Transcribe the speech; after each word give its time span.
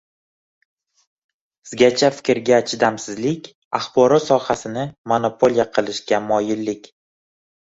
‘zgacha 1.71 2.09
fikrga 2.15 2.57
chidamsizlik, 2.71 3.51
axborot 3.81 4.27
sohasini 4.31 4.87
monopoliya 5.13 5.69
qilishga 5.77 6.25
moyillik 6.33 6.91